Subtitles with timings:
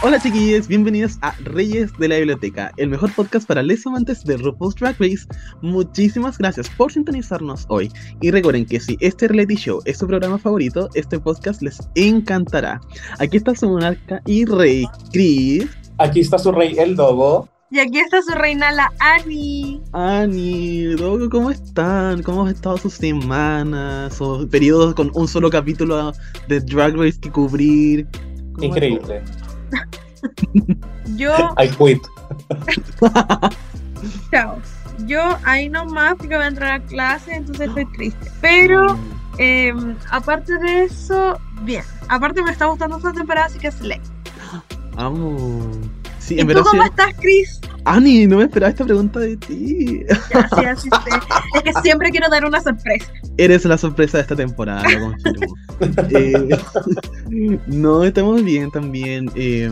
[0.00, 4.36] Hola chiquillos, bienvenidos a Reyes de la Biblioteca, el mejor podcast para les amantes de
[4.36, 5.26] RuPaul's Drag Race.
[5.60, 7.90] Muchísimas gracias por sintonizarnos hoy.
[8.20, 12.80] Y recuerden que si este reality show es su programa favorito, este podcast les encantará.
[13.18, 15.66] Aquí está su monarca y rey, Chris.
[15.98, 17.48] Aquí está su rey, el Dogo.
[17.72, 19.80] Y aquí está su reina, la Annie.
[19.92, 22.22] Ani, Dogo, ¿cómo están?
[22.22, 24.20] ¿Cómo han estado sus semanas?
[24.20, 26.12] O periodos con un solo capítulo
[26.46, 28.06] de Drag Race que cubrir.
[28.52, 29.24] ¿Cómo Increíble.
[31.16, 32.02] Yo, I quit.
[34.30, 34.60] chao.
[35.06, 38.30] Yo ahí nomás porque voy a entrar a clase, entonces estoy triste.
[38.40, 38.98] Pero,
[39.38, 39.72] eh,
[40.10, 41.84] aparte de eso, bien.
[42.08, 44.00] Aparte me está gustando esta temporada, así que slay.
[44.96, 45.70] Amo.
[46.28, 46.88] Sí, ¿Y en tú verdad cómo sí.
[46.90, 47.60] estás, Chris?
[47.84, 49.56] Ani, no me esperaba esta pregunta de ti.
[50.08, 50.90] Sí, sé.
[51.54, 53.10] Es que siempre quiero dar una sorpresa.
[53.38, 55.14] Eres la sorpresa de esta temporada, lo.
[56.10, 56.48] Eh,
[57.66, 59.30] no, estamos bien también.
[59.36, 59.70] eh,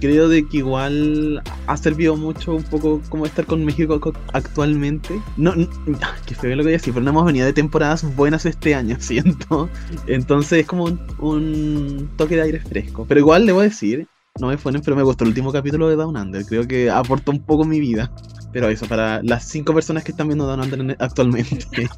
[0.00, 5.20] creo de que igual ha servido mucho un poco como estar con México co- actualmente.
[5.36, 5.68] No, no
[6.02, 8.46] ah, qué feo lo que voy a decir, pero no hemos venido de temporadas buenas
[8.46, 9.68] este año, siento.
[10.08, 13.04] Entonces es como un, un toque de aire fresco.
[13.08, 14.08] Pero igual debo decir,
[14.40, 16.44] no me funen, pero me gustó el último capítulo de Down Under.
[16.44, 18.10] Creo que aportó un poco mi vida.
[18.52, 21.58] Pero eso, para las cinco personas que están viendo Down Under en- actualmente.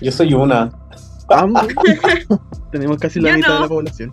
[0.00, 0.70] Yo soy una.
[1.28, 1.66] Vamos.
[2.72, 4.12] Tenemos casi la Yo mitad de la población.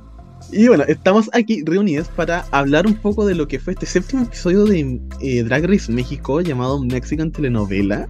[0.52, 4.23] Y bueno, estamos aquí reunidos para hablar un poco de lo que fue este séptimo
[4.23, 8.08] episodio de eh, Drag Race México llamado Mexican Telenovela.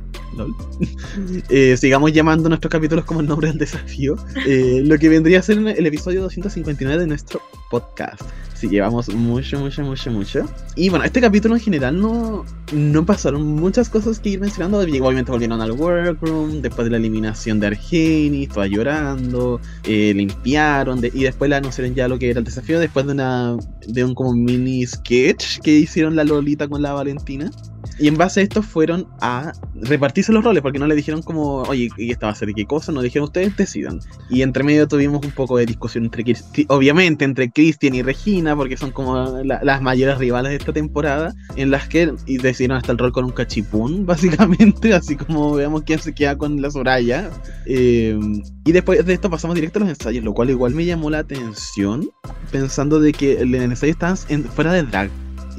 [1.50, 4.16] Eh, sigamos llamando nuestros capítulos como el nombre del desafío.
[4.46, 8.22] Eh, lo que vendría a ser el episodio 259 de nuestro podcast.
[8.54, 10.46] Sí, llevamos mucho, mucho, mucho, mucho.
[10.76, 12.44] Y bueno, este capítulo en general no,
[12.74, 14.80] no pasaron muchas cosas que ir mencionando.
[14.80, 21.12] Obviamente volvieron al workroom, después de la eliminación de Argenis, toda llorando, eh, limpiaron de-
[21.14, 23.56] y después le anunciaron ya lo que era el desafío después de una
[23.88, 27.52] de un como mini sketch que hicieron la Lolita con la Valentina.
[28.00, 31.64] Y en base a esto fueron a repartirse los roles, porque no le dijeron como,
[31.64, 32.92] oye, ¿y esta va a ser qué cosa?
[32.92, 34.00] Nos dijeron, ustedes decidan.
[34.30, 36.24] Y entre medio tuvimos un poco de discusión entre,
[36.68, 41.34] obviamente, entre Christian y Regina, porque son como la- las mayores rivales de esta temporada,
[41.56, 44.06] en las que decidieron hasta el rol con un cachipún,
[44.78, 47.30] básicamente, así como veamos quién se queda con la Soraya.
[47.66, 48.18] Eh,
[48.66, 51.20] y después de esto pasamos directo a los ensayos, lo cual igual me llamó la
[51.20, 52.10] atención,
[52.52, 55.10] pensando de que el ensayo estaban en- fuera de drag.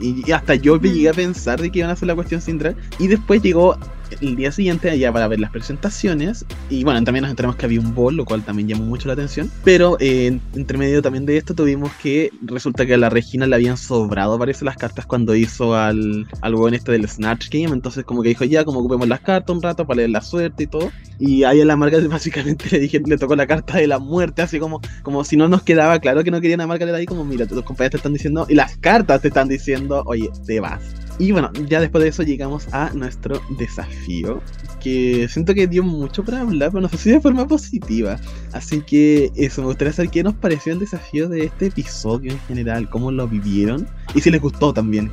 [0.00, 2.76] Y hasta yo llegué a pensar de que iban a hacer la cuestión sin drag.
[2.98, 3.76] Y después llegó
[4.20, 6.44] el día siguiente allá para ver las presentaciones.
[6.70, 9.14] Y bueno, también nos enteramos que había un ball, lo cual también llamó mucho la
[9.14, 9.50] atención.
[9.64, 13.54] Pero eh, entre medio también de esto tuvimos que resulta que a la Regina le
[13.54, 17.72] habían sobrado, parece, las cartas cuando hizo al, al este del Snatch Game.
[17.72, 20.64] Entonces como que dijo, ya, como ocupemos las cartas un rato para leer la suerte
[20.64, 20.90] y todo.
[21.18, 24.42] Y ahí a la marca básicamente le dije, le tocó la carta de la muerte,
[24.42, 27.06] así como, como si no nos quedaba claro que no querían a marca de ahí,
[27.06, 30.60] como mira, tus compañeros te están diciendo, y las cartas te están diciendo, oye, te
[30.60, 30.80] vas.
[31.18, 34.40] Y bueno, ya después de eso llegamos a nuestro desafío,
[34.80, 38.16] que siento que dio mucho para hablar, pero no sé si de forma positiva.
[38.52, 42.38] Así que eso, me gustaría saber qué nos pareció el desafío de este episodio en
[42.40, 45.10] general, cómo lo vivieron y si les gustó también.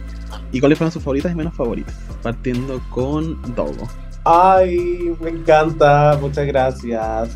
[0.51, 1.95] Y cuáles fueron sus favoritas y menos favoritas.
[2.21, 3.87] Partiendo con Dogo.
[4.25, 6.17] Ay, me encanta.
[6.21, 7.35] Muchas gracias.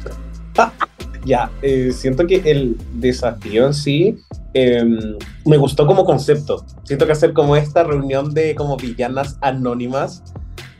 [1.25, 4.17] ya, eh, siento que el desafío en sí
[4.53, 4.97] em,
[5.45, 6.65] me gustó como concepto.
[6.83, 10.23] Siento que hacer como esta reunión de como villanas anónimas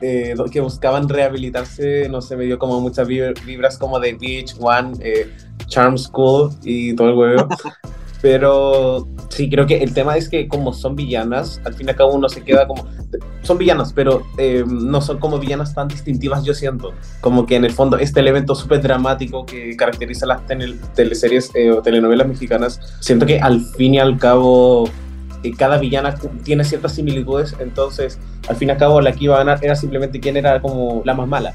[0.02, 4.56] eh, que buscaban rehabilitarse, no sé, me dio como muchas vib- vibras como de Beach
[4.60, 5.30] One, eh,
[5.68, 7.48] Charm School y todo el huevo.
[8.22, 11.96] Pero sí, creo que el tema es que como son villanas, al fin y al
[11.96, 12.86] cabo uno se queda como...
[13.44, 16.94] Son villanas, pero eh, no son como villanas tan distintivas, yo siento.
[17.22, 20.42] Como que en el fondo este elemento súper dramático que caracteriza las
[20.94, 24.90] teleseries eh, o telenovelas mexicanas, siento que al fin y al cabo
[25.44, 28.20] eh, cada villana tiene ciertas similitudes, entonces
[28.50, 31.02] al fin y al cabo la que iba a ganar era simplemente quién era como
[31.06, 31.54] la más mala.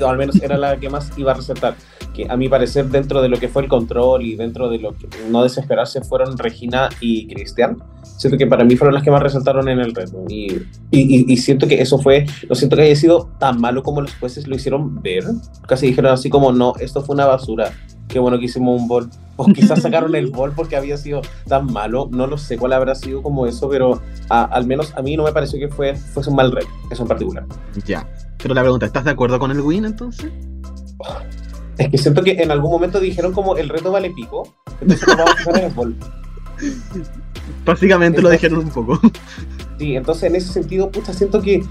[0.00, 1.76] O al menos era la que más iba a resaltar
[2.14, 4.94] que a mi parecer dentro de lo que fue el control y dentro de lo
[4.96, 7.76] que no desesperarse fueron Regina y Cristian.
[8.16, 10.24] siento que para mí fueron las que más resaltaron en el reto.
[10.28, 14.14] Y, y, siento que eso fue, no siento que haya sido tan malo como los
[14.14, 15.24] jueces lo hicieron ver.
[15.66, 17.72] Casi dijeron así como, no, esto fue una basura.
[18.08, 19.10] Qué bueno que hicimos un bol.
[19.36, 22.08] O quizás sacaron el bol porque había sido tan malo.
[22.12, 25.32] No lo sé cuál habrá sido como eso, pero al menos a mí no me
[25.32, 27.44] pareció que fue, fuese un mal reto, eso en particular.
[27.84, 28.06] Ya.
[28.44, 30.30] Pero la pregunta, ¿estás de acuerdo con el win entonces?
[31.78, 35.30] Es que siento que en algún momento dijeron como el reto vale pico, entonces vamos
[35.30, 35.96] a usar el bol.
[37.64, 39.00] Básicamente lo dijeron un poco.
[39.78, 41.62] Sí, entonces en ese sentido, pucha, siento que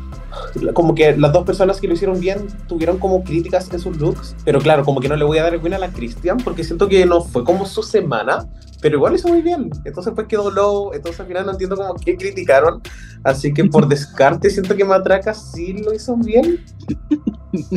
[0.74, 4.36] como que las dos personas que lo hicieron bien tuvieron como críticas en sus looks,
[4.44, 6.64] pero claro, como que no le voy a dar el win a la Christian porque
[6.64, 8.48] siento que no fue como su semana,
[8.82, 9.70] pero igual hizo muy bien.
[9.86, 12.82] Entonces pues quedó low, entonces al final no entiendo como qué criticaron,
[13.24, 16.64] así que por descarte siento que Matraca sí lo hizo bien,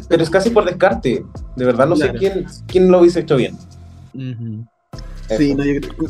[0.08, 1.25] pero es casi por descarte.
[1.55, 3.56] De verdad no sé quién, quién lo hubiese hecho bien.
[5.28, 5.56] Sí,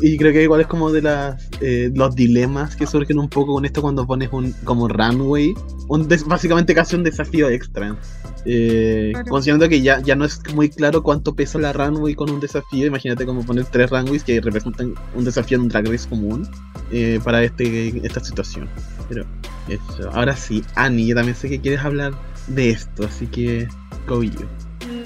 [0.01, 3.53] y creo que igual es como de las eh, los dilemas que surgen un poco
[3.55, 5.53] con esto cuando pones un como runway,
[5.87, 7.97] un básicamente casi un desafío extra.
[8.45, 12.39] Eh, Considerando que ya, ya no es muy claro cuánto pesa la runway con un
[12.39, 16.47] desafío, imagínate como poner tres runways que representan un desafío en un drag race común
[16.91, 18.69] eh, para este, esta situación.
[19.09, 19.25] Pero
[19.67, 22.13] eso, ahora sí, Annie, yo también sé que quieres hablar
[22.47, 23.67] de esto, así que
[24.07, 24.45] go you.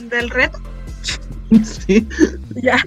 [0.10, 0.60] ¿Del reto?
[1.64, 2.08] sí.
[2.62, 2.78] Ya.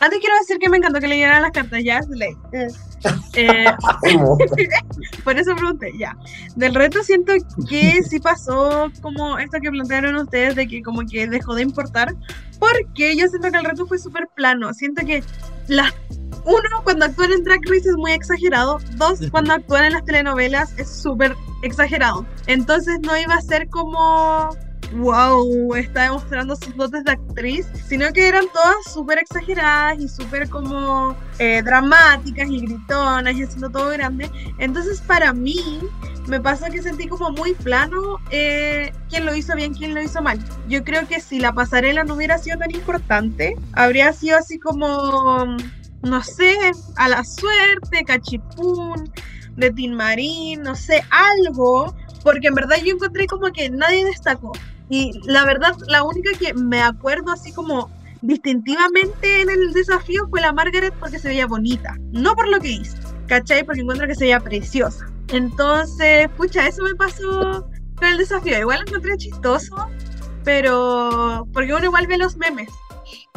[0.00, 2.36] Antes quiero decir que me encantó que leyeran las cartas, ya, ley.
[2.52, 2.68] Eh,
[5.24, 6.16] por eso pregunté, ya.
[6.56, 7.32] Del reto siento
[7.68, 12.14] que sí pasó como esto que plantearon ustedes de que como que dejó de importar,
[12.58, 14.72] porque yo siento que el reto fue súper plano.
[14.74, 15.22] Siento que
[15.68, 15.92] las
[16.46, 18.78] uno, cuando actúan en Drag Race es muy exagerado.
[18.96, 22.26] Dos, cuando actúan en las telenovelas es súper exagerado.
[22.46, 24.50] Entonces no iba a ser como
[24.92, 30.48] wow, está demostrando sus dotes de actriz, sino que eran todas súper exageradas y súper
[30.48, 34.30] como eh, dramáticas y gritonas y haciendo todo grande.
[34.58, 35.80] Entonces para mí
[36.26, 40.22] me pasó que sentí como muy plano eh, quién lo hizo bien, quién lo hizo
[40.22, 40.38] mal.
[40.68, 45.56] Yo creo que si la pasarela no hubiera sido tan importante, habría sido así como,
[46.02, 46.56] no sé,
[46.96, 49.12] a la suerte, cachipún,
[49.56, 51.94] de Tin Marín, no sé, algo
[52.24, 54.52] porque en verdad yo encontré como que nadie destacó.
[54.88, 57.90] Y la verdad, la única que me acuerdo así como
[58.22, 62.70] distintivamente en el desafío fue la Margaret porque se veía bonita, no por lo que
[62.70, 62.96] hizo,
[63.26, 63.64] ¿cachai?
[63.64, 65.06] Porque encuentro que se veía preciosa.
[65.28, 67.66] Entonces, pucha, eso me pasó
[67.96, 68.58] con el desafío.
[68.58, 69.74] Igual lo encontré chistoso,
[70.44, 72.68] pero porque uno igual ve los memes.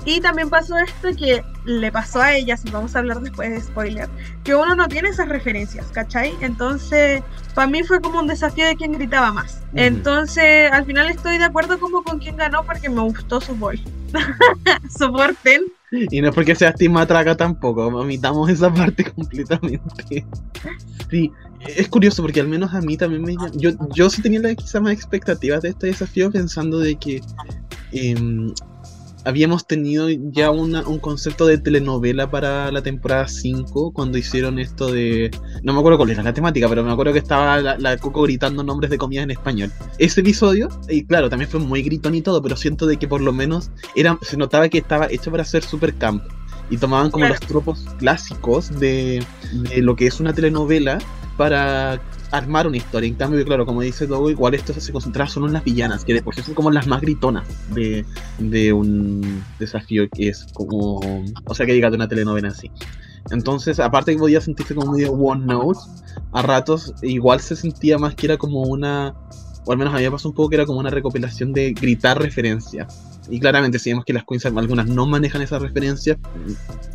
[0.05, 3.61] Y también pasó esto que le pasó a ella, si vamos a hablar después de
[3.61, 4.07] spoiler,
[4.43, 6.33] que uno no tiene esas referencias, ¿cachai?
[6.39, 7.21] Entonces,
[7.53, 9.61] para mí fue como un desafío de quien gritaba más.
[9.73, 13.75] Entonces, al final estoy de acuerdo como con quien ganó porque me gustó su voz.
[14.97, 15.63] Soporten.
[15.91, 20.25] Y no es porque sea Team Matraca tampoco, omitamos esa parte completamente.
[21.09, 21.31] Sí,
[21.65, 23.35] es curioso porque al menos a mí también me...
[23.55, 27.21] Yo, yo sí tenía quizá más expectativas de este desafío pensando de que...
[27.91, 28.15] Eh,
[29.27, 34.89] habíamos tenido ya una, un concepto de telenovela para la temporada 5 cuando hicieron esto
[34.89, 35.31] de...
[35.63, 38.63] No me acuerdo cuál era la temática, pero me acuerdo que estaba la, Coco gritando
[38.63, 39.69] nombres de comidas en español.
[39.97, 43.19] Ese episodio, y claro, también fue muy gritón y todo, pero siento de que por
[43.19, 46.23] lo menos era, se notaba que estaba hecho para ser super camp.
[46.69, 49.21] Y tomaban como los tropos clásicos de,
[49.51, 50.99] de lo que es una telenovela
[51.35, 52.01] para
[52.31, 53.07] armar una historia.
[53.07, 56.13] En cambio, claro, como dice Dogo, igual esto se concentra solo en las villanas, que
[56.13, 58.05] después son como las más gritonas de,
[58.39, 60.99] de un desafío que es como.
[61.45, 62.71] O sea, que llega de una telenovela así.
[63.31, 65.79] Entonces, aparte que podía sentirse como medio one note,
[66.31, 69.13] a ratos igual se sentía más que era como una.
[69.65, 71.73] O al menos a mí me pasó un poco que era como una recopilación de
[71.73, 73.16] gritar referencias.
[73.29, 76.17] Y claramente, si vemos que las queens algunas no manejan esa referencia,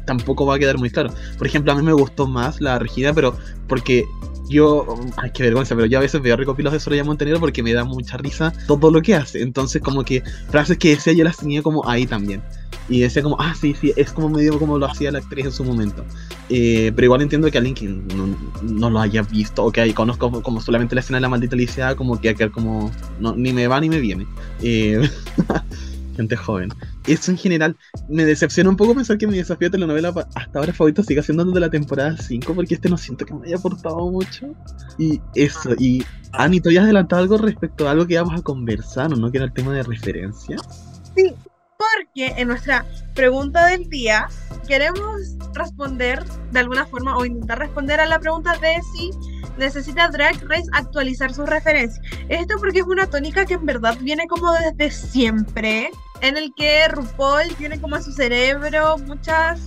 [0.06, 1.10] tampoco va a quedar muy claro.
[1.38, 3.36] Por ejemplo, a mí me gustó más la Regina, pero
[3.68, 4.04] porque
[4.48, 4.86] yo,
[5.16, 7.84] ay, qué vergüenza, pero yo a veces veo recopilados de Soraya Montenegro porque me da
[7.84, 9.40] mucha risa todo lo que hace.
[9.42, 12.42] Entonces, como que frases que decía yo las tenía como ahí también.
[12.88, 15.52] Y decía como, ah, sí, sí, es como medio como lo hacía la actriz en
[15.52, 16.04] su momento.
[16.48, 20.42] Eh, pero igual entiendo que alguien que no, lo haya visto o que ahí conozco
[20.42, 23.68] como solamente la escena de la maldita Alicia, como que quedar como, no, ni me
[23.68, 24.26] va ni me viene.
[24.62, 25.08] Eh,
[26.14, 26.70] gente joven.
[27.06, 27.76] Eso en general
[28.08, 31.42] me decepciona un poco pensar que mi desafío de telenovela hasta ahora favorito siga siendo
[31.42, 34.54] el de la temporada 5, porque este no siento que me haya aportado mucho.
[34.98, 39.16] Y eso, y Ani, ¿tú habías adelantado algo respecto a algo que íbamos a conversar,
[39.16, 39.30] ¿no?
[39.30, 40.56] Que era el tema de referencia.
[41.14, 41.32] Sí,
[41.82, 42.84] porque en nuestra
[43.14, 44.28] pregunta del día
[44.66, 49.10] queremos responder de alguna forma o intentar responder a la pregunta de si
[49.58, 52.04] necesita Drag Race actualizar sus referencias.
[52.28, 56.88] Esto porque es una tónica que en verdad viene como desde siempre, en el que
[56.88, 59.60] RuPaul tiene como a su cerebro muchas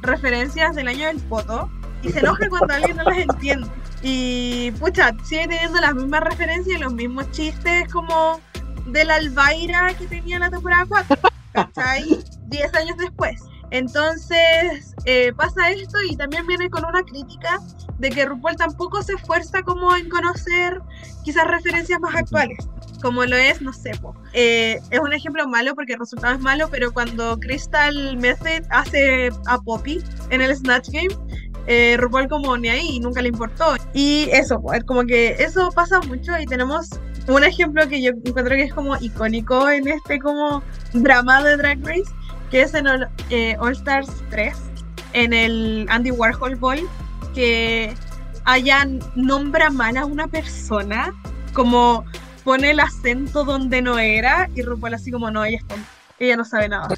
[0.00, 1.70] referencias del año del foto.
[2.02, 3.68] y se enoja cuando alguien no las entiende.
[4.02, 8.40] Y pucha, sigue teniendo las mismas referencias y los mismos chistes como
[8.86, 9.18] de la
[9.98, 11.16] que tenía en la temporada 4,
[11.66, 12.24] ¿cachai?
[12.46, 13.40] 10 años después.
[13.70, 17.60] Entonces eh, pasa esto y también viene con una crítica
[17.98, 20.80] de que RuPaul tampoco se esfuerza como en conocer
[21.24, 22.58] quizás referencias más actuales,
[23.02, 23.90] como lo es, no sé.
[24.32, 29.30] Eh, es un ejemplo malo porque el resultado es malo, pero cuando Crystal Method hace
[29.46, 31.14] a Poppy en el Snatch Game,
[31.66, 33.74] eh, RuPaul como ni ahí nunca le importó.
[33.92, 36.88] Y eso, como que eso pasa mucho y tenemos
[37.28, 40.62] un ejemplo que yo encuentro que es como icónico en este como
[40.94, 42.10] drama de Drag Race,
[42.50, 44.56] que es en el, eh, All Stars 3,
[45.12, 46.80] en el Andy Warhol Ball,
[47.34, 47.94] que
[48.44, 51.14] hayan nombra mal a una persona,
[51.52, 52.04] como
[52.44, 55.58] pone el acento donde no era, y RuPaul así como no, ella,
[56.18, 56.88] ella no sabe nada.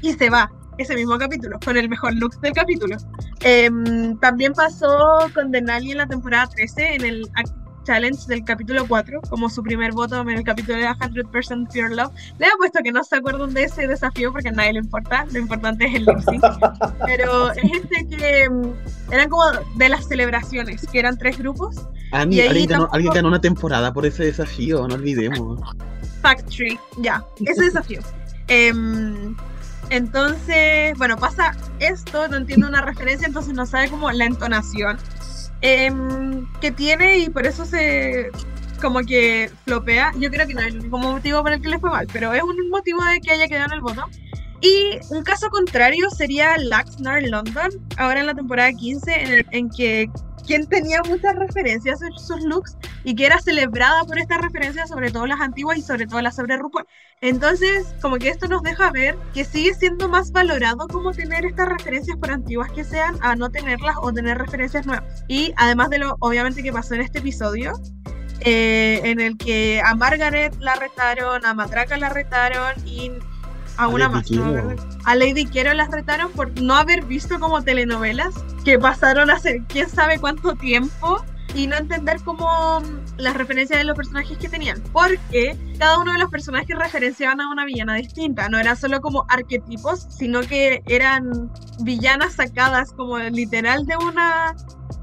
[0.00, 2.96] Y se va, ese mismo capítulo, con el mejor look del capítulo.
[3.40, 7.30] Em, también pasó con Denali en la temporada 13, en el
[7.84, 12.12] Challenge del capítulo 4, como su primer voto en el capítulo de 100% Pure Love.
[12.38, 15.26] Le he puesto que no se acuerdan de ese desafío porque a nadie le importa,
[15.32, 16.42] lo importante es el lip sync.
[17.06, 18.72] Pero es este que em,
[19.10, 19.44] eran como
[19.76, 21.76] de las celebraciones, que eran tres grupos.
[22.12, 25.60] Ani- Y alguien, ganó, tampoco- alguien ganó una temporada por ese desafío, no olvidemos.
[26.20, 28.00] Factory, ya, ese desafío.
[28.48, 29.34] Em,
[29.90, 34.98] entonces, bueno, pasa esto, no entiende una referencia, entonces no sabe como la entonación
[35.62, 38.30] em, que tiene y por eso se
[38.80, 40.12] como que flopea.
[40.18, 42.32] Yo creo que no es el único motivo por el que le fue mal, pero
[42.34, 44.04] es un motivo de que haya quedado en el voto.
[44.60, 49.70] Y un caso contrario sería Laxnar London, ahora en la temporada 15, en, el- en
[49.70, 50.08] que
[50.46, 55.10] quien tenía muchas referencias en sus looks y que era celebrada por estas referencias, sobre
[55.10, 56.86] todo las antiguas y sobre todo las sobre RuPaul.
[57.20, 61.68] Entonces, como que esto nos deja ver que sigue siendo más valorado como tener estas
[61.68, 65.24] referencias por antiguas que sean a no tenerlas o tener referencias nuevas.
[65.28, 67.72] Y además de lo obviamente que pasó en este episodio,
[68.40, 73.12] eh, en el que a Margaret la retaron, a Matraca la retaron y
[73.76, 74.26] a A una Lady más.
[74.26, 74.76] Quiero.
[75.04, 79.88] A Lady Quiero las retaron por no haber visto como telenovelas que pasaron hace quién
[79.88, 81.24] sabe cuánto tiempo
[81.54, 84.82] y no entender como mm, las referencias de los personajes que tenían.
[84.92, 88.48] Porque cada uno de los personajes referenciaban a una villana distinta.
[88.48, 91.50] No eran solo como arquetipos, sino que eran
[91.80, 94.54] villanas sacadas como literal de una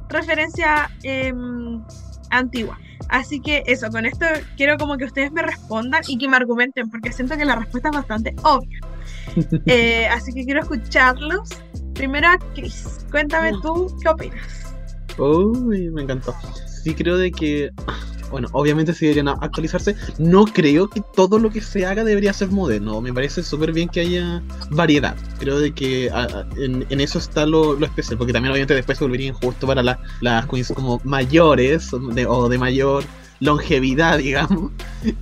[0.09, 1.83] referencia em,
[2.31, 2.77] antigua.
[3.09, 4.25] Así que eso, con esto
[4.55, 7.89] quiero como que ustedes me respondan y que me argumenten, porque siento que la respuesta
[7.89, 8.79] es bastante obvia.
[9.65, 11.49] Eh, así que quiero escucharlos.
[11.93, 14.73] Primero a Chris, cuéntame tú qué opinas.
[15.17, 16.33] Uy, me encantó.
[16.83, 17.71] Sí creo de que,
[18.29, 19.95] bueno, obviamente sí deberían actualizarse.
[20.17, 23.01] No creo que todo lo que se haga debería ser moderno.
[23.01, 25.15] Me parece súper bien que haya variedad.
[25.39, 28.97] Creo de que a- a- en, en eso está lo, especial, porque también obviamente después
[28.97, 33.03] se volvería injusto para la- las queens como mayores o de mayor
[33.41, 34.71] longevidad, digamos,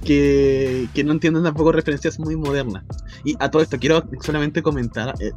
[0.03, 2.83] que, que no entienden tampoco referencias muy modernas.
[3.23, 5.31] Y a todo esto quiero solamente comentar, eh,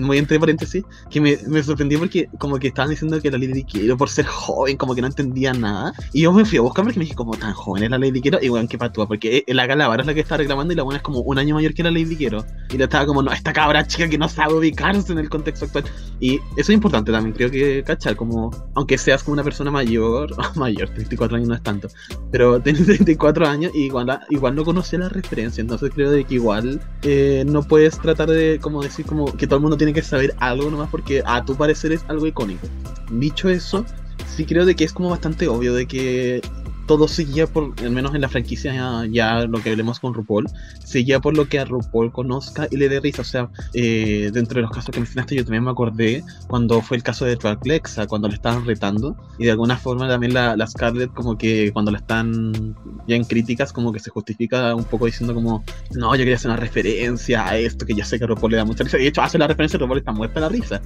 [0.00, 3.64] muy entre paréntesis, que me, me sorprendió porque como que estaban diciendo que la Lady
[3.64, 5.92] Quiero por ser joven como que no entendía nada.
[6.12, 8.20] Y yo me fui a buscar porque me dije como tan joven es la Lady
[8.20, 10.82] Quiero y bueno qué patúa porque la Galavara es la que está reclamando y la
[10.82, 13.32] buena es como un año mayor que la Lady Quiero y la estaba como no
[13.32, 15.84] esta cabra chica que no sabe ubicarse en el contexto actual
[16.20, 20.34] y eso es importante también creo que cachar como aunque seas como una persona mayor
[20.56, 21.88] mayor 34 años no es tanto
[22.30, 26.80] pero tienes 34 años y igual, no conoce la referencia entonces creo de que igual
[27.02, 30.34] eh, no puedes tratar de como decir como que todo el mundo tiene que saber
[30.38, 32.66] algo nomás porque a tu parecer es algo icónico.
[33.10, 33.84] Dicho eso,
[34.26, 36.40] sí creo de que es como bastante obvio de que
[36.90, 40.48] todo seguía por, al menos en la franquicia ya, ya lo que hablemos con RuPaul,
[40.84, 43.22] seguía por lo que a RuPaul conozca y le dé risa.
[43.22, 46.96] O sea, eh, dentro de los casos que mencionaste yo también me acordé cuando fue
[46.96, 50.66] el caso de Lexa, cuando le estaban retando y de alguna forma también la, la
[50.66, 52.74] Scarlett como que cuando la están
[53.06, 56.50] ya en críticas como que se justifica un poco diciendo como no, yo quería hacer
[56.50, 58.98] una referencia a esto que ya sé que RuPaul le da mucha risa.
[58.98, 60.82] Y de hecho hace la referencia y RuPaul está muerta la risa.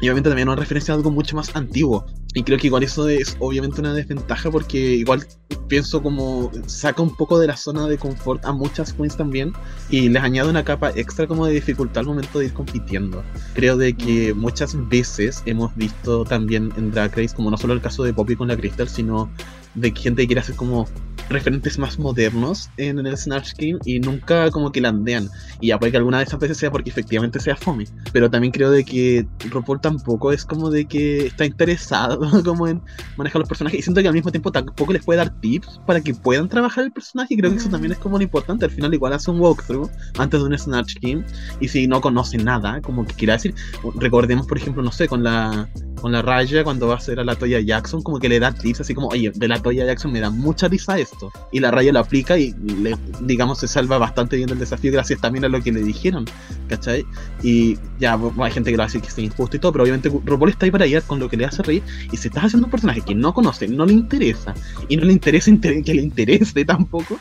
[0.00, 2.04] Y obviamente también una referencia a algo mucho más antiguo.
[2.34, 5.24] Y creo que igual eso es obviamente una desventaja porque igual
[5.68, 9.52] pienso como saca un poco de la zona de confort a muchas queens también
[9.90, 13.22] y les añade una capa extra como de dificultad al momento de ir compitiendo.
[13.54, 17.80] Creo de que muchas veces hemos visto también en Drag Race como no solo el
[17.80, 19.30] caso de Poppy con la Crystal, sino
[19.74, 20.86] de que gente quiere hacer como
[21.28, 25.28] referentes más modernos en el Snatch Game y nunca como que landean.
[25.60, 27.86] Y ya puede que alguna de esas veces sea porque efectivamente sea fome.
[28.12, 32.80] Pero también creo de que RuPaul tampoco es como de que está interesado como en
[33.16, 33.80] manejar los personajes.
[33.80, 36.84] Y siento que al mismo tiempo tampoco les puede dar tips para que puedan trabajar
[36.84, 37.34] el personaje.
[37.34, 38.66] Y creo que eso también es como lo importante.
[38.66, 41.24] Al final igual hace un walkthrough antes de un Snatch Game.
[41.60, 43.54] Y si no conoce nada, como que quiera decir,
[43.96, 45.68] recordemos por ejemplo, no sé, con la
[46.04, 48.52] con la Raya cuando va a hacer a la Toya Jackson, como que le da
[48.52, 51.32] tips así como, oye, de la Toya Jackson me da mucha risa esto.
[51.50, 55.18] Y la Raya lo aplica y le, digamos, se salva bastante bien del desafío gracias
[55.22, 56.26] también a lo que le dijeron,
[56.68, 57.06] ¿cachai?
[57.42, 59.84] Y ya hay gente que lo va a decir que es injusto y todo, pero
[59.84, 61.82] obviamente RuPaul está ahí para ir con lo que le hace reír.
[62.12, 64.52] Y si estás haciendo un personaje que no conoce, no le interesa,
[64.90, 67.18] y no le interesa que le interese tampoco,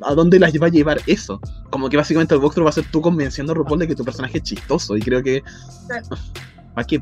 [0.00, 1.42] ¿a dónde las va a llevar eso?
[1.68, 4.02] Como que básicamente el walkthrough va a ser tú convenciendo a RuPaul de que tu
[4.02, 4.96] personaje es chistoso.
[4.96, 5.42] Y creo que.
[6.74, 7.00] ¿Para qué?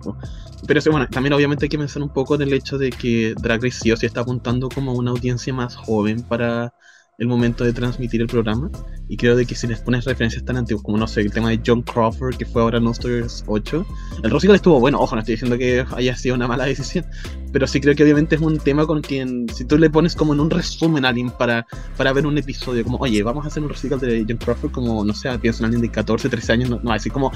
[0.67, 3.35] Pero sí, bueno, también obviamente hay que pensar un poco en el hecho de que
[3.41, 6.75] Drag Race sí o sí está apuntando como a una audiencia más joven para
[7.23, 8.69] el momento de transmitir el programa.
[9.09, 11.51] Y creo de que si les pones referencias tan antiguas como, no sé, el tema
[11.51, 13.87] de John Crawford, que fue ahora Stars 8,
[14.25, 17.05] el Rosical estuvo bueno, ojo, no estoy diciendo que haya sido una mala decisión,
[17.53, 20.33] pero sí creo que obviamente es un tema con quien, si tú le pones como
[20.33, 21.65] en un resumen a alguien para,
[21.97, 25.05] para ver un episodio, como, oye, vamos a hacer un Rosical de John Crawford, como,
[25.05, 27.31] no sé, pienso en alguien de 14, 13 años, no, no así como,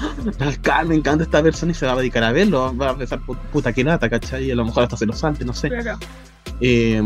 [0.69, 3.21] ¡Ah, me encanta esta persona y se va a dedicar a verlo, va a pensar,
[3.53, 4.45] puta que lata, ¿cachai?
[4.45, 5.69] Y a lo mejor hasta se lo salte, no sé.
[6.59, 7.01] Eh,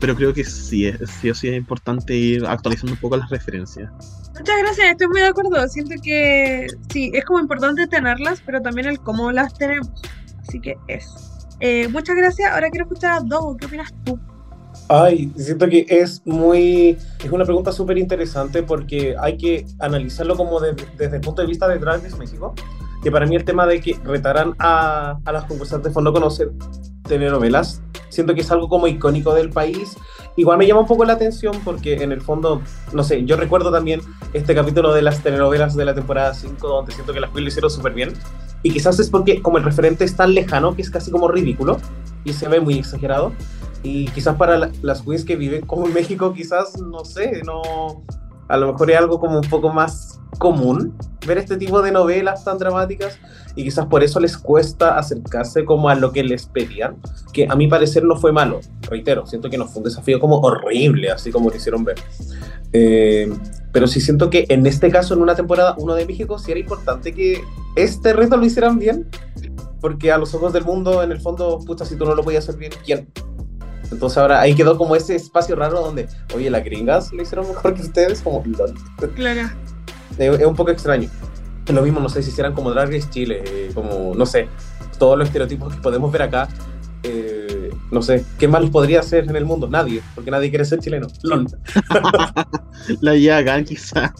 [0.00, 3.28] pero creo que sí, es, sí o sí es importante ir actualizando un poco las
[3.30, 3.90] referencias.
[4.38, 5.66] Muchas gracias, estoy muy de acuerdo.
[5.68, 9.90] Siento que sí, es como importante tenerlas, pero también el cómo las tenemos.
[10.46, 11.06] Así que es.
[11.60, 12.52] Eh, muchas gracias.
[12.52, 13.56] Ahora quiero escuchar a Dogo.
[13.56, 14.18] ¿Qué opinas tú?
[14.88, 16.96] Ay, siento que es muy.
[17.22, 21.48] Es una pregunta súper interesante porque hay que analizarlo como de- desde el punto de
[21.48, 22.54] vista de Drag Race México.
[23.02, 26.50] Que para mí el tema de que retaran a, a las concursantes por no conocer
[27.06, 29.96] telenovelas, siento que es algo como icónico del país.
[30.36, 32.60] Igual me llama un poco la atención porque en el fondo,
[32.92, 34.00] no sé, yo recuerdo también
[34.32, 37.48] este capítulo de las telenovelas de la temporada 5 donde siento que las Queens lo
[37.48, 38.12] hicieron súper bien.
[38.62, 41.78] Y quizás es porque como el referente es tan lejano que es casi como ridículo
[42.24, 43.32] y se ve muy exagerado.
[43.82, 48.02] Y quizás para la- las queens que viven como en México, quizás, no sé, no...
[48.48, 50.94] A lo mejor es algo como un poco más común
[51.26, 53.18] ver este tipo de novelas tan dramáticas
[53.56, 56.96] y quizás por eso les cuesta acercarse como a lo que les pedían,
[57.32, 60.38] que a mi parecer no fue malo, reitero, siento que no fue un desafío como
[60.38, 61.96] horrible, así como lo hicieron ver.
[62.72, 63.32] Eh,
[63.72, 66.60] pero sí siento que en este caso, en una temporada 1 de México, sí era
[66.60, 67.42] importante que
[67.76, 69.08] este reto lo hicieran bien,
[69.80, 72.48] porque a los ojos del mundo, en el fondo, puta, si tú no lo podías
[72.48, 73.08] hacer bien, ¿quién?
[73.90, 77.74] Entonces ahora ahí quedó como ese espacio raro donde, oye, las gringas lo hicieron mejor
[77.74, 78.42] que ustedes, como.
[79.14, 79.50] Claro.
[80.18, 81.08] Es, es un poco extraño.
[81.72, 84.48] Lo mismo, no sé si hicieran como Drag Race Chile, eh, como, no sé,
[84.98, 86.48] todos los estereotipos que podemos ver acá.
[87.02, 89.68] eh, no sé, ¿qué más podría hacer en el mundo?
[89.68, 91.08] Nadie, porque nadie quiere ser chileno.
[91.22, 91.46] Lol.
[93.00, 94.14] La llaga, quizá.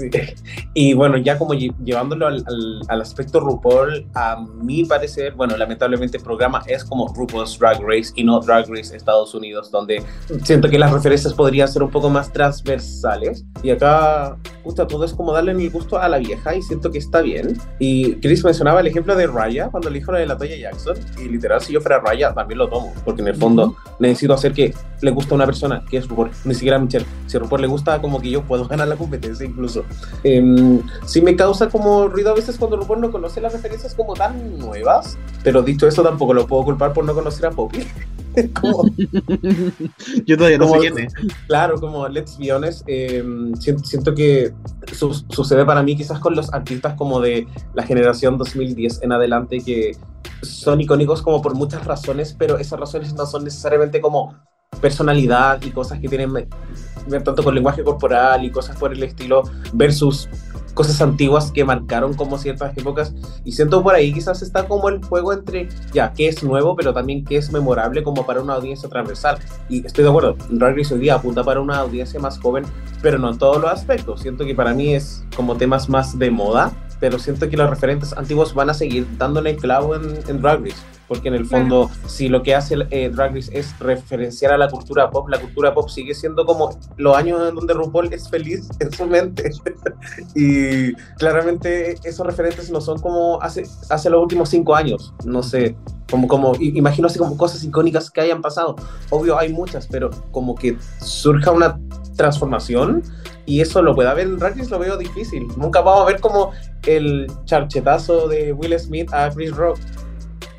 [0.74, 5.56] Y bueno, ya como lle- llevándolo al, al- al aspecto RuPaul, a mi parecer, bueno,
[5.56, 10.02] lamentablemente el programa es como RuPaul's Drag Race y no Drag Race Estados Unidos, donde
[10.42, 13.44] siento que las referencias podrían ser un poco más transversales.
[13.62, 16.98] Y acá, puta, todo es como darle el gusto a la vieja y siento que
[16.98, 17.56] está bien.
[17.78, 20.96] Y Chris mencionaba el ejemplo de Raya cuando le dijo lo de la Toya Jackson.
[21.22, 24.52] Y literal, si yo fuera Raya, también lo tomo, porque en el fondo necesito hacer
[24.52, 27.06] que le guste a una persona, que es RuPaul, ni siquiera a Michelle.
[27.26, 29.83] Si a RuPaul le gusta, como que yo puedo ganar la competencia incluso.
[30.22, 34.14] Em, sí me causa como ruido a veces cuando RuPaul no conoce las referencias como
[34.14, 37.86] tan nuevas, pero dicho eso tampoco lo puedo culpar por no conocer a Poppy.
[38.60, 38.84] como,
[40.26, 41.12] Yo todavía no sé Como- quién es.
[41.46, 44.52] claro, como Let's Be Honest, em, siento, siento que
[44.92, 49.60] su- sucede para mí quizás con los artistas como de la generación 2010 en adelante
[49.64, 49.96] que
[50.42, 54.34] son icónicos como por muchas razones, pero esas razones no son necesariamente como
[54.80, 59.42] personalidad y cosas que tienen que tanto con lenguaje corporal y cosas por el estilo
[59.72, 60.28] versus
[60.74, 63.14] cosas antiguas que marcaron como ciertas épocas.
[63.44, 66.92] Y siento por ahí quizás está como el juego entre ya qué es nuevo pero
[66.92, 69.38] también qué es memorable como para una audiencia transversal.
[69.68, 72.64] Y estoy de acuerdo Drag Race hoy día apunta para una audiencia más joven
[73.00, 74.20] pero no en todos los aspectos.
[74.20, 76.72] Siento que para mí es como temas más de moda
[77.04, 80.64] pero siento que los referentes antiguos van a seguir dándole el clavo en, en Drag
[80.64, 84.56] Race porque en el fondo si lo que hace eh, Drag Race es referenciar a
[84.56, 88.30] la cultura pop la cultura pop sigue siendo como los años en donde RuPaul es
[88.30, 89.50] feliz en su mente
[90.34, 95.76] y claramente esos referentes no son como hace, hace los últimos cinco años, no sé,
[96.10, 98.76] como, como, imagino así como cosas icónicas que hayan pasado.
[99.10, 101.78] Obvio hay muchas, pero como que surja una
[102.16, 103.02] transformación
[103.46, 105.46] y eso lo pueda ver en Race lo veo difícil.
[105.56, 106.52] Nunca vamos a ver como
[106.86, 109.78] el charchetazo de Will Smith a Chris Rock,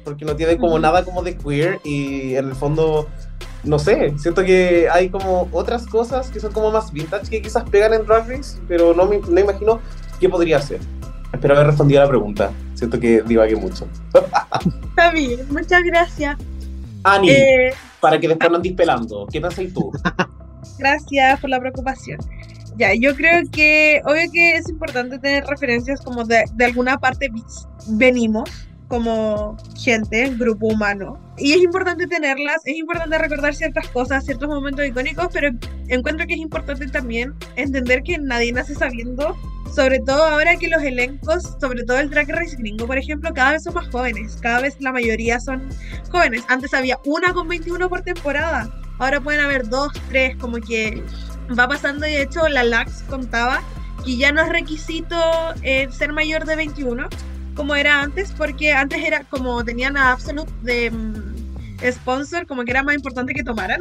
[0.03, 3.07] porque no tiene como nada como de queer y en el fondo
[3.65, 7.67] no sé, siento que hay como otras cosas que son como más vintage que quizás
[7.69, 9.79] pegan en Drag Race, pero no me, no imagino
[10.19, 10.79] qué podría ser.
[11.33, 12.51] Espero haber respondido a la pregunta.
[12.75, 13.87] Siento que divagué mucho.
[14.89, 16.37] Está bien, muchas gracias.
[17.03, 19.91] Ani, Eh, para que después no andes pelando, ¿qué pensáis tú?
[20.77, 22.19] gracias por la preocupación.
[22.77, 27.31] Ya, yo creo que, obvio que es importante tener referencias como de, de alguna parte
[27.87, 28.49] venimos
[28.87, 31.19] como gente, grupo humano.
[31.37, 35.49] Y es importante tenerlas, es importante recordar ciertas cosas, ciertos momentos icónicos, pero
[35.87, 39.35] encuentro que es importante también entender que nadie nace sabiendo,
[39.73, 43.53] sobre todo ahora que los elencos, sobre todo el Drag Race gringo, por ejemplo, cada
[43.53, 45.67] vez son más jóvenes, cada vez la mayoría son
[46.11, 46.43] jóvenes.
[46.47, 51.03] Antes había una con 21 por temporada, ahora pueden haber dos, tres, como que
[51.57, 53.61] va pasando y de hecho la LAX contaba
[54.03, 55.15] que ya no es requisito
[55.61, 57.07] eh, ser mayor de 21
[57.55, 62.71] como era antes, porque antes era como tenían a Absolute de mm, sponsor, como que
[62.71, 63.79] era más importante que tomaran.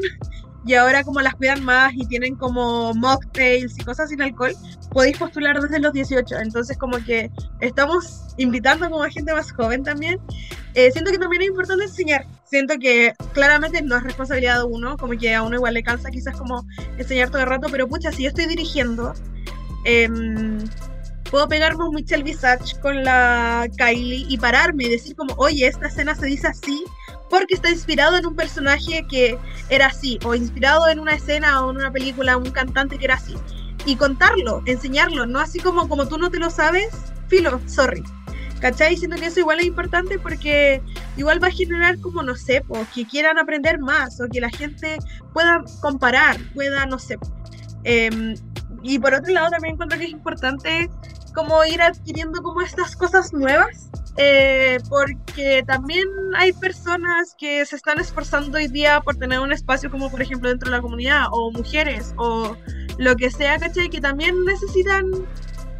[0.66, 4.52] Y ahora como las cuidan más y tienen como mocktails y cosas sin alcohol,
[4.92, 6.38] podéis postular desde los 18.
[6.38, 10.18] Entonces como que estamos invitando como a gente más joven también.
[10.74, 12.24] Eh, siento que también es importante enseñar.
[12.44, 16.10] Siento que claramente no es responsabilidad de uno, como que a uno igual le cansa
[16.10, 16.66] quizás como
[16.98, 19.14] enseñar todo el rato, pero pucha, si yo estoy dirigiendo,
[19.84, 20.58] em,
[21.30, 25.88] puedo pegarme un Michelle Visage con la Kylie y pararme y decir como, oye, esta
[25.88, 26.84] escena se dice así
[27.30, 31.70] porque está inspirado en un personaje que era así, o inspirado en una escena o
[31.70, 33.34] en una película, un cantante que era así.
[33.86, 36.90] Y contarlo, enseñarlo, no así como, como tú no te lo sabes,
[37.28, 38.04] filo, sorry.
[38.64, 38.96] ¿Cachai?
[38.96, 40.80] Siento que eso igual es importante porque
[41.18, 44.48] igual va a generar como, no sé, pues, que quieran aprender más o que la
[44.48, 44.96] gente
[45.34, 47.18] pueda comparar, pueda, no sé.
[47.82, 48.34] Em,
[48.82, 50.88] y por otro lado también encuentro que es importante
[51.34, 58.00] como ir adquiriendo como estas cosas nuevas, eh, porque también hay personas que se están
[58.00, 61.50] esforzando hoy día por tener un espacio como por ejemplo dentro de la comunidad, o
[61.52, 62.56] mujeres, o
[62.96, 63.90] lo que sea, ¿cachai?
[63.90, 65.10] Que también necesitan,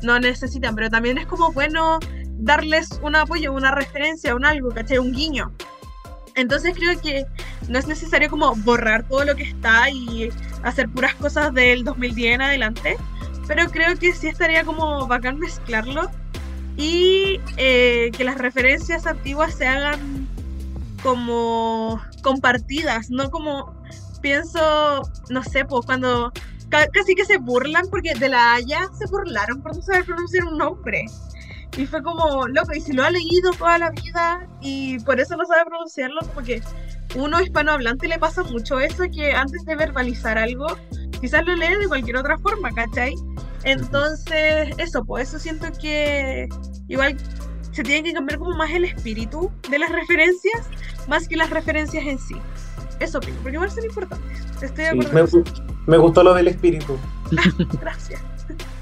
[0.03, 1.99] no necesitan, pero también es como bueno
[2.45, 4.99] darles un apoyo, una referencia, un algo, ¿cachai?
[4.99, 5.53] Un guiño.
[6.37, 7.25] Entonces creo que
[7.69, 10.31] no es necesario como borrar todo lo que está y
[10.63, 12.97] hacer puras cosas del 2010 en adelante,
[13.47, 16.11] pero creo que sí estaría como bacán mezclarlo
[16.77, 20.27] y eh, que las referencias antiguas se hagan
[21.03, 23.73] como compartidas, no como
[24.21, 26.33] pienso, no sé, pues cuando
[26.69, 30.45] ca- casi que se burlan porque de la Haya se burlaron por no saber pronunciar
[30.47, 31.05] un nombre.
[31.77, 35.37] Y fue como, loco, y si lo ha leído toda la vida y por eso
[35.37, 36.63] no sabe pronunciarlo, como que
[37.17, 40.67] uno hispanohablante le pasa mucho eso, que antes de verbalizar algo,
[41.21, 43.15] quizás lo lee de cualquier otra forma, ¿cachai?
[43.65, 46.49] Entonces, eso, pues eso siento que
[46.87, 47.17] igual
[47.73, 50.67] se tiene que cambiar como más el espíritu de las referencias,
[51.09, 52.37] más que las referencias en sí.
[53.01, 54.41] Eso opino, porque igual son importantes.
[54.63, 55.13] Estoy de Sí, acuerdo.
[55.13, 55.65] me, con eso.
[55.87, 56.97] me gustó lo del espíritu.
[57.81, 58.23] Gracias.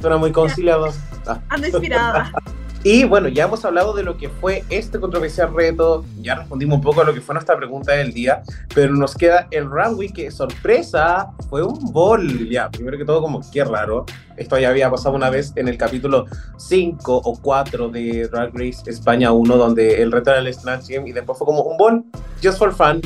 [0.01, 0.93] Suena muy conciliador.
[1.27, 1.41] Ah.
[1.49, 2.31] Ando inspirada.
[2.85, 6.83] Y bueno, ya hemos hablado de lo que fue este controversial reto, ya respondimos un
[6.83, 8.43] poco a lo que fue nuestra pregunta del día,
[8.75, 12.49] pero nos queda el runway que, sorpresa, fue un bol.
[12.49, 14.05] Ya, primero que todo, como qué raro.
[14.37, 18.83] Esto ya había pasado una vez en el capítulo 5 o 4 de Drag Race
[18.87, 22.05] España 1, donde el reto era el Snatch Game y después fue como un bol,
[22.43, 23.01] just for fun.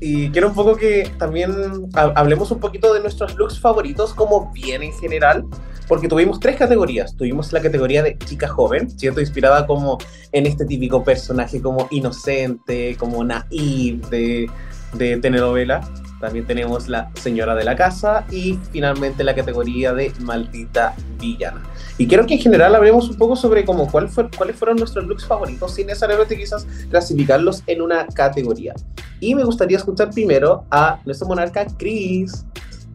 [0.00, 1.52] Y quiero un poco que también
[1.94, 5.44] ha- hablemos un poquito de nuestros looks favoritos, como bien en general,
[5.88, 7.16] porque tuvimos tres categorías.
[7.16, 9.98] Tuvimos la categoría de chica joven, siento inspirada como
[10.32, 14.50] en este típico personaje como inocente, como naive de,
[14.94, 15.88] de telenovela.
[16.20, 21.62] También tenemos la señora de la casa y finalmente la categoría de maldita villana.
[21.98, 25.06] Y quiero que en general hablemos un poco sobre como cuál fue, cuáles fueron nuestros
[25.06, 28.74] looks favoritos, sin necesariamente quizás clasificarlos en una categoría.
[29.20, 32.46] Y me gustaría escuchar primero a nuestro monarca Chris.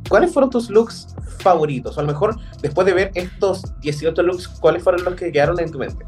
[0.09, 1.07] ¿Cuáles fueron tus looks
[1.39, 1.95] favoritos?
[1.95, 5.59] O a lo mejor, después de ver estos 18 looks, ¿cuáles fueron los que quedaron
[5.59, 6.05] en tu mente?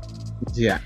[0.53, 0.81] Ya.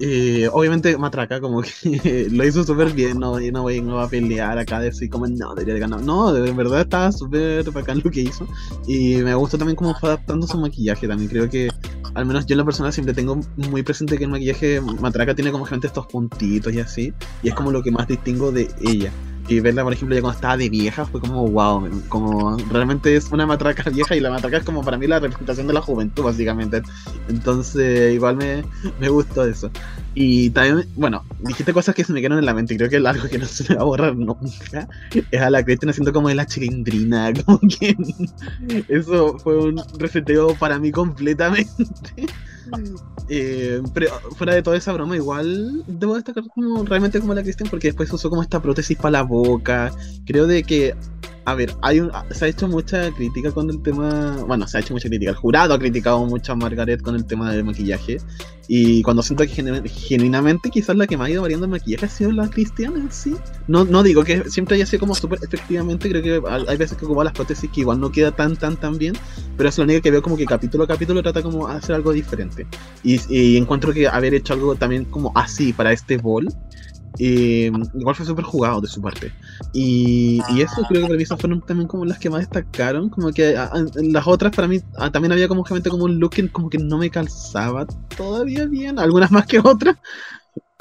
[0.00, 4.08] Eh, obviamente Matraca como que lo hizo súper bien, no, no, voy, no va a
[4.08, 6.00] pelear acá, decir como no, debería de ganar.
[6.02, 8.46] No, de verdad estaba súper bacán lo que hizo.
[8.86, 11.28] Y me gusta también cómo fue adaptando su maquillaje también.
[11.28, 11.68] Creo que,
[12.14, 15.52] al menos yo en la persona siempre tengo muy presente que el maquillaje Matraca tiene
[15.52, 17.14] como gente estos puntitos y así.
[17.42, 19.12] Y es como lo que más distingo de ella.
[19.52, 23.30] Y verla, por ejemplo, ya cuando estaba de vieja fue como wow, como realmente es
[23.30, 26.24] una matraca vieja y la matraca es como para mí la representación de la juventud,
[26.24, 26.82] básicamente.
[27.28, 28.64] Entonces, igual me,
[28.98, 29.70] me gustó eso.
[30.14, 32.76] Y también, bueno, dijiste cosas que se me quedaron en la mente.
[32.76, 34.88] Creo que es algo que no se me va a borrar nunca.
[35.30, 37.32] Es a la Kristen haciendo como de la chilindrina.
[37.44, 37.96] Como que
[38.88, 42.26] eso fue un reseteo para mí completamente.
[43.28, 47.70] Eh, pero fuera de toda esa broma, igual debo destacar como realmente como la Cristian,
[47.70, 49.90] porque después usó como esta prótesis para la boca.
[50.26, 50.94] Creo de que,
[51.44, 54.36] a ver, hay un, se ha hecho mucha crítica con el tema.
[54.46, 55.30] Bueno, se ha hecho mucha crítica.
[55.32, 58.18] El jurado ha criticado mucho a Margaret con el tema del maquillaje.
[58.68, 62.06] Y cuando siento que genu- genuinamente quizás la que más ha ido variando el maquillaje
[62.06, 63.34] ha sido la Cristian en sí.
[63.66, 67.04] No, no digo que siempre haya sido como súper efectivamente, creo que hay- veces que
[67.04, 69.14] ocupa las prótesis que igual no queda tan, tan, tan bien.
[69.56, 72.12] Pero es lo único que veo como que capítulo a capítulo trata como hacer algo
[72.12, 72.66] diferente.
[73.02, 76.46] Y, y encuentro que haber hecho algo también como así para este ball,
[77.18, 79.32] eh, igual fue súper jugado de su parte.
[79.72, 83.08] Y, y eso creo que para mí esas fueron también como las que más destacaron.
[83.10, 86.18] Como que ah, ah, las otras para mí ah, también había como gente como un
[86.18, 89.96] look que como que no me calzaba todavía bien, algunas más que otras.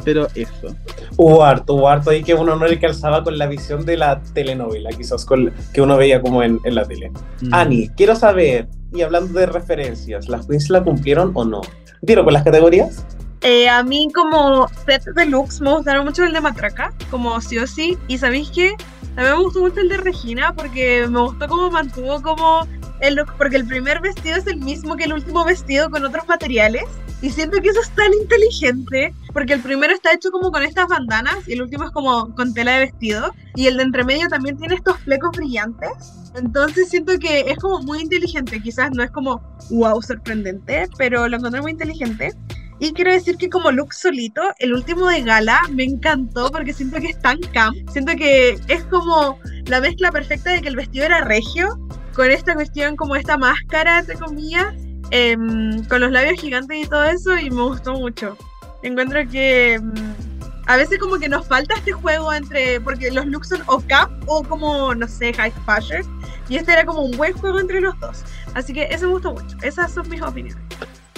[0.03, 0.75] Pero eso.
[1.15, 4.21] Hubo harto, hubo harto ahí que uno no le calzaba con la visión de la
[4.33, 7.11] telenovela, quizás con que uno veía como en, en la tele.
[7.41, 7.53] Mm.
[7.53, 11.61] Ani, quiero saber, y hablando de referencias, ¿las queens la cumplieron o no?
[12.03, 13.05] ¿Tiro con las categorías?
[13.43, 17.57] Eh, a mí como set de looks me gustaron mucho el de Matraca, como sí
[17.57, 17.97] o sí.
[18.07, 18.75] Y ¿sabéis qué?
[19.15, 22.67] También me gustó mucho el de Regina porque me gustó cómo mantuvo como
[23.01, 26.27] el look, porque el primer vestido es el mismo que el último vestido con otros
[26.27, 26.83] materiales.
[27.21, 30.87] Y siento que eso es tan inteligente, porque el primero está hecho como con estas
[30.87, 33.33] bandanas y el último es como con tela de vestido.
[33.55, 35.91] Y el de entre medio también tiene estos flecos brillantes.
[36.35, 38.61] Entonces siento que es como muy inteligente.
[38.61, 42.33] Quizás no es como wow, sorprendente, pero lo encontré muy inteligente.
[42.81, 46.99] Y quiero decir que como look solito, el último de gala me encantó porque siento
[46.99, 47.77] que es tan camp.
[47.91, 51.79] Siento que es como la mezcla perfecta de que el vestido era regio,
[52.15, 54.73] con esta cuestión como esta máscara, entre comillas,
[55.11, 58.35] em, con los labios gigantes y todo eso, y me gustó mucho.
[58.81, 59.93] Encuentro que em,
[60.65, 64.09] a veces como que nos falta este juego entre, porque los looks son o cap
[64.25, 66.01] o como, no sé, high fashion,
[66.49, 68.23] y este era como un buen juego entre los dos.
[68.55, 69.55] Así que eso me gustó mucho.
[69.61, 70.57] Esas son mis opiniones.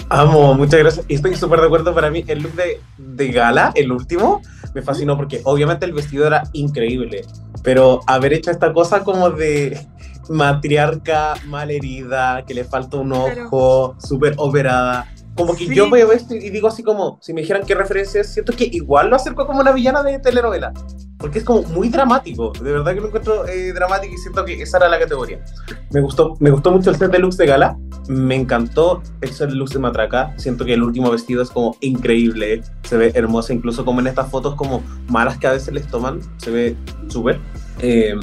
[0.08, 1.06] Amo, muchas gracias.
[1.08, 2.24] Estoy súper de acuerdo para mí.
[2.26, 4.40] El look de, de gala, el último,
[4.74, 7.24] me fascinó porque obviamente el vestido era increíble,
[7.62, 9.78] pero haber hecho esta cosa como de
[10.28, 13.46] matriarca mal herida, que le falta un Claro.
[13.46, 15.06] ojo, súper operada.
[15.36, 15.74] Como que Sí.
[15.74, 18.68] yo veo esto y digo así como, si me dijeran qué referencia es, siento que
[18.70, 20.72] igual lo acerco como una villana de telenovela.
[21.18, 24.60] Porque es como muy dramático, de verdad que lo encuentro eh, dramático y siento que
[24.60, 25.42] esa era la categoría.
[25.90, 29.48] Me gustó, me gustó mucho el set de looks de gala, me encantó el set
[29.48, 33.54] de looks de matraca, siento que el último vestido es como increíble, se ve hermosa,
[33.54, 36.76] incluso como en estas fotos como malas que a veces les toman, se ve
[37.08, 37.40] súper.
[37.80, 38.14] Eh,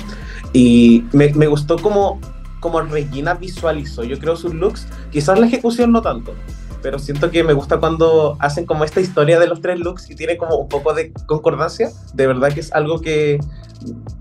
[0.54, 2.20] y me, me gustó como,
[2.60, 6.36] como Regina visualizó, yo creo, sus looks, quizás la ejecución no tanto,
[6.82, 10.16] pero siento que me gusta cuando hacen como esta historia de los tres looks y
[10.16, 11.90] tiene como un poco de concordancia.
[12.14, 13.40] De verdad que es algo que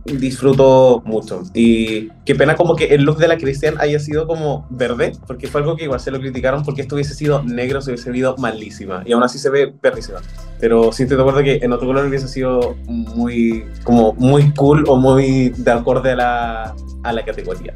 [0.05, 1.42] disfruto mucho.
[1.55, 5.46] Y qué pena como que el look de la Cristian haya sido como verde, porque
[5.46, 8.37] fue algo que igual se lo criticaron porque esto hubiese sido negro, se hubiese visto
[8.38, 9.03] malísima.
[9.07, 10.20] Y aún así se ve perrísima.
[10.59, 14.85] Pero sí estoy de acuerdo que en otro color hubiese sido muy, como muy cool
[14.88, 17.75] o muy de acorde a la, a la categoría.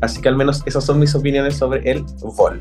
[0.00, 2.60] Así que al menos esas son mis opiniones sobre el vol.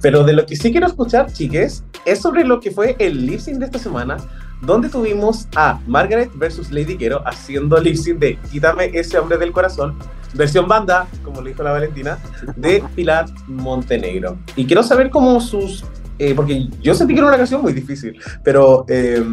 [0.00, 3.40] Pero de lo que sí quiero escuchar, chiques, es sobre lo que fue el lip
[3.40, 4.16] sync de esta semana,
[4.62, 9.52] donde tuvimos a Margaret versus Lady Quero haciendo lip sync de Quítame ese hombre del
[9.52, 9.98] corazón,
[10.34, 12.18] versión banda, como le dijo la Valentina,
[12.56, 14.38] de Pilar Montenegro.
[14.56, 15.84] Y quiero saber cómo sus...
[16.18, 19.24] eh, porque yo sentí que era una canción muy difícil, pero eh,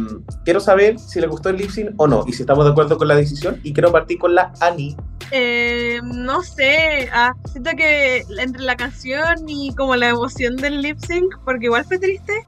[0.44, 2.96] quiero saber si le gustó el lip sync o no, y si estamos de acuerdo
[2.96, 3.60] con la decisión.
[3.62, 4.96] Y quiero partir con la Ani.
[5.32, 10.98] Eh, no sé, ah, siento que entre la canción y como la emoción del lip
[10.98, 12.46] sync, porque igual fue triste,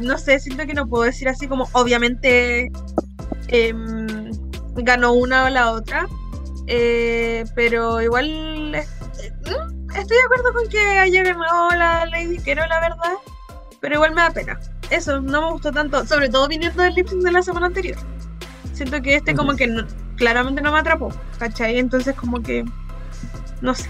[0.00, 2.70] no sé, siento que no puedo decir así como obviamente
[3.48, 4.30] em,
[4.76, 6.06] ganó una o la otra,
[7.54, 8.76] pero igual
[9.96, 13.12] estoy de acuerdo con que haya ganado la Lady Quero, la verdad,
[13.80, 14.58] pero igual me da pena.
[14.90, 17.96] Eso, no me gustó tanto, sobre todo viniendo del lip sync de la semana anterior.
[18.72, 21.78] Siento que este como que no- claramente no me atrapó, ¿cachai?
[21.78, 22.64] Entonces como que,
[23.60, 23.88] no sé.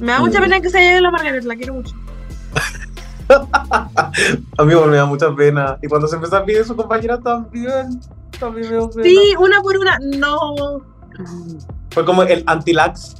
[0.00, 1.94] Me da mucha pena que se haya ido la Margaret, la quiero mucho.
[3.28, 5.78] A mí igual me da mucha pena.
[5.82, 8.00] Y cuando se empezó a pedir su compañera también,
[8.38, 9.04] también me dio pena.
[9.04, 10.80] Sí, una por una, no.
[11.90, 13.14] Fue como el anti-lax.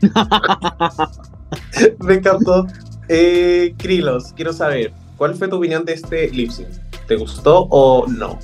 [2.00, 2.66] me encantó.
[3.08, 6.68] Eh, Krilos, quiero saber, ¿cuál fue tu opinión de este lip sync?
[7.06, 8.38] ¿Te gustó o no?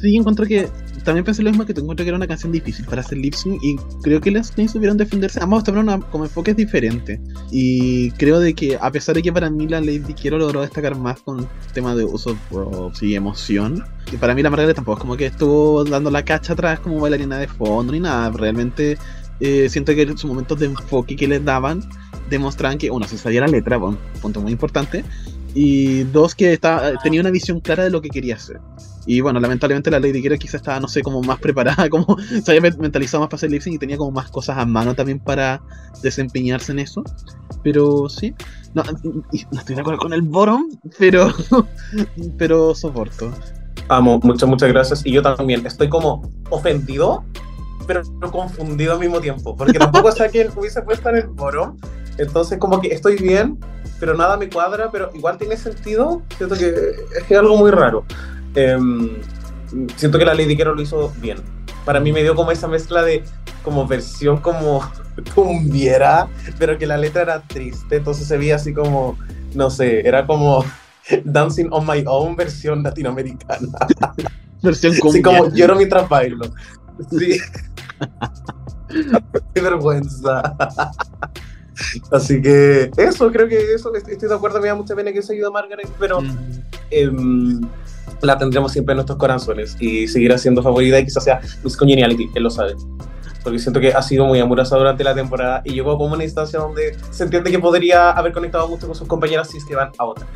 [0.00, 0.68] Sí, encuentro que
[1.04, 3.32] también pensé lo mismo que tú encuentro que era una canción difícil para hacer lip
[3.32, 5.42] sync y creo que las queens supieron defenderse.
[5.42, 7.18] Ambos tomaron como enfoques diferentes
[7.50, 10.96] y creo de que a pesar de que para mí la Lady Quiero logró destacar
[10.96, 14.98] más con el tema de uso props y emoción, y para mí la Margaret tampoco
[14.98, 18.30] es como que estuvo dando la cacha atrás como bailarina de fondo ni nada.
[18.30, 18.98] Realmente
[19.40, 21.80] eh, siento que sus momentos de enfoque que les daban
[22.28, 25.04] demostraban que uno se sabía la letra, bueno, punto muy importante,
[25.54, 28.60] Y dos, que estaba, tenía una visión clara de lo que quería hacer.
[29.06, 32.50] Y bueno, lamentablemente la Lady Gaga quizá estaba, no sé, como más preparada, como se
[32.50, 35.62] había mentalizado más para hacer lip y tenía como más cosas a mano también para
[36.02, 37.02] desempeñarse en eso.
[37.64, 38.34] Pero sí,
[38.74, 41.32] no, no estoy de acuerdo con el bottom, pero,
[42.38, 43.32] pero soporto.
[43.88, 45.06] Amo, muchas, muchas gracias.
[45.06, 47.24] Y yo también estoy como ofendido,
[47.88, 49.56] pero confundido al mismo tiempo.
[49.56, 51.74] Porque tampoco sé que hubiese puesto en el foro.
[52.18, 53.58] Entonces, como que estoy bien,
[53.98, 56.22] pero nada me cuadra, pero igual tiene sentido.
[56.36, 56.74] Siento que
[57.28, 58.04] es, algo muy raro.
[58.54, 59.16] Em,
[59.96, 61.38] siento que la Lady Kero lo hizo bien.
[61.86, 63.24] Para mí me dio como esa mezcla de
[63.62, 64.82] como versión como
[65.34, 69.18] cumbiera, pero que la letra era triste, entonces se veía así como,
[69.54, 70.64] no sé, era como
[71.24, 73.78] Dancing on My Own versión latinoamericana.
[74.62, 75.10] versión cumbia.
[75.10, 76.46] Así como lloro mientras bailo.
[77.10, 77.38] Sí.
[79.54, 80.56] Qué vergüenza.
[82.10, 85.34] Así que eso, creo que eso, estoy de acuerdo, me da mucha pena que se
[85.34, 86.18] ayude a Margaret, pero
[86.90, 87.60] em,
[88.22, 92.30] la tendremos siempre en nuestros corazones y seguirá siendo favorita y quizás sea Miss Congeniality,
[92.34, 92.74] él lo sabe.
[93.44, 96.58] Porque siento que ha sido muy amorosa durante la temporada y llegó como una instancia
[96.58, 99.90] donde se entiende que podría haber conectado mucho con sus compañeras si es que van
[99.96, 100.26] a otra.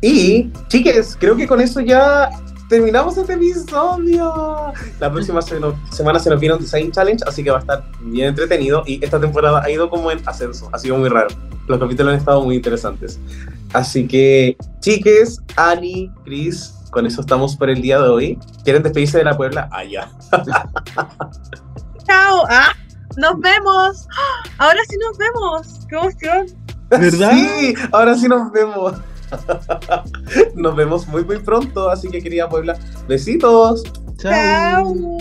[0.00, 2.28] Y, chiques, creo que con eso ya
[2.72, 4.72] terminamos este episodio.
[4.98, 8.28] La próxima semana se nos viene un Design Challenge, así que va a estar bien
[8.28, 8.82] entretenido.
[8.86, 11.28] Y esta temporada ha ido como en ascenso, ha sido muy raro.
[11.68, 13.20] Los capítulos han estado muy interesantes.
[13.74, 18.38] Así que, chiques, Ani, Chris, con eso estamos por el día de hoy.
[18.64, 19.68] ¿Quieren despedirse de la Puebla?
[19.70, 20.10] Ah, ya.
[22.06, 22.44] Chao.
[22.48, 22.72] Ah,
[23.18, 24.08] nos vemos.
[24.56, 25.80] Ahora sí nos vemos.
[25.90, 26.46] Qué emoción.
[26.88, 27.32] ¿Verdad?
[27.32, 28.94] Sí, ahora sí nos vemos.
[30.54, 33.82] Nos vemos muy muy pronto, así que quería Puebla, besitos.
[34.18, 35.18] Chao.